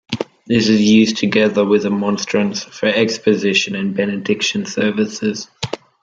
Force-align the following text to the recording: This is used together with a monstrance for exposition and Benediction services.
This 0.47 0.67
is 0.67 0.81
used 0.81 1.17
together 1.17 1.63
with 1.63 1.85
a 1.85 1.91
monstrance 1.91 2.63
for 2.63 2.87
exposition 2.87 3.75
and 3.75 3.95
Benediction 3.95 4.65
services. 4.65 5.47